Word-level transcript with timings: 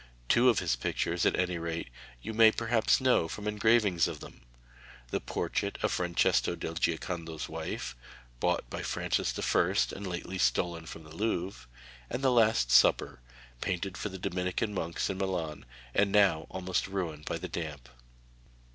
Two 0.27 0.49
of 0.49 0.57
his 0.57 0.75
pictures, 0.75 1.27
at 1.27 1.37
any 1.37 1.59
rate, 1.59 1.91
you 2.23 2.33
may 2.33 2.51
perhaps 2.51 2.99
know 2.99 3.27
from 3.27 3.47
engravings 3.47 4.07
of 4.07 4.19
them 4.19 4.41
the 5.11 5.19
portrait 5.19 5.77
of 5.83 5.91
Francesco 5.91 6.55
del 6.55 6.73
Giocondo's 6.73 7.47
wife, 7.47 7.95
bought 8.39 8.67
by 8.67 8.81
Francis 8.81 9.31
the 9.31 9.43
First 9.43 9.91
and 9.93 10.07
lately 10.07 10.39
stolen 10.39 10.87
from 10.87 11.03
the 11.03 11.15
Louvre, 11.15 11.67
and 12.09 12.23
the 12.23 12.31
Last 12.31 12.71
Supper, 12.71 13.19
painted 13.61 13.95
for 13.95 14.09
the 14.09 14.17
Dominican 14.17 14.73
monks 14.73 15.07
in 15.07 15.19
Milan, 15.19 15.65
and 15.93 16.11
now 16.11 16.47
almost 16.49 16.87
ruined 16.87 17.25
by 17.25 17.37
the 17.37 17.47
damp. 17.47 17.87